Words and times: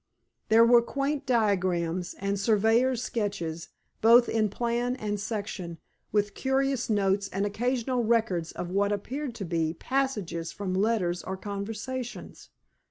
There 0.49 0.65
were 0.65 0.81
quaint 0.81 1.27
diagrams, 1.27 2.15
and 2.17 2.39
surveyor's 2.39 3.03
sketches, 3.03 3.69
both 4.01 4.27
in 4.27 4.49
plan 4.49 4.95
and 4.95 5.19
section, 5.19 5.77
with 6.11 6.33
curious 6.33 6.89
notes, 6.89 7.27
and 7.27 7.45
occasional 7.45 8.03
records 8.03 8.51
of 8.51 8.71
what 8.71 8.91
appeared 8.91 9.35
to 9.35 9.45
be 9.45 9.75
passages 9.75 10.51
from 10.51 10.73
letters 10.73 11.21
or 11.21 11.37
conversations. 11.37 12.49